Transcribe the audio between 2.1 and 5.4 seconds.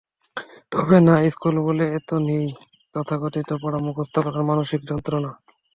নেই তথাকথিত পড়া মুখস্থ করার মানসিক যন্ত্রণা।